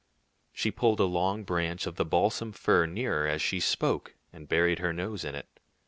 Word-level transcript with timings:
She 0.51 0.71
pulled 0.71 0.99
a 0.99 1.03
long 1.03 1.43
branch 1.43 1.85
of 1.85 1.95
the 1.95 2.05
balsam 2.05 2.53
fir 2.53 2.87
nearer 2.87 3.27
as 3.27 3.39
she 3.39 3.59
spoke, 3.59 4.15
and 4.33 4.49
buried 4.49 4.79
her 4.79 4.93
nose 4.93 5.23
in 5.23 5.35
it. 5.35 5.59